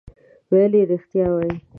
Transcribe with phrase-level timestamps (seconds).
[0.51, 1.55] ویل یې رښتیا وایې.